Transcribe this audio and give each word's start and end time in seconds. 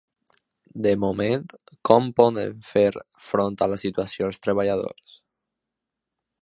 De 0.85 0.93
moment, 1.03 1.43
com 1.89 2.07
poden 2.21 2.57
fer 2.71 2.87
front 3.27 3.59
a 3.67 3.69
la 3.75 3.81
situació, 3.83 4.31
els 4.33 4.43
treballadors? 4.47 5.19